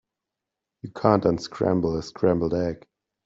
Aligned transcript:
You 0.81 0.89
can't 0.91 1.25
unscramble 1.25 1.95
a 1.95 2.01
scrambled 2.01 2.55
egg. 2.55 2.87